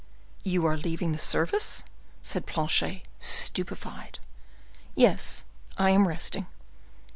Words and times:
"You 0.43 0.65
are 0.65 0.77
leaving 0.77 1.11
the 1.11 1.19
service?" 1.19 1.83
said 2.23 2.47
Planchet, 2.47 3.03
stupefied. 3.19 4.17
"Yes, 4.95 5.45
I 5.77 5.91
am 5.91 6.07
resting." 6.07 6.47